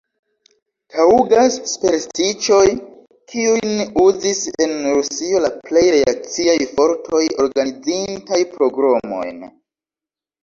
Taŭgas 0.93 1.57
superstiĉoj, 1.71 2.69
kiujn 3.33 3.83
uzis 4.03 4.41
en 4.65 4.73
Rusio 4.95 5.41
la 5.45 5.51
plej 5.67 5.83
reakciaj 5.97 6.57
fortoj, 6.79 7.21
organizintaj 7.45 8.41
pogromojn. 8.57 9.45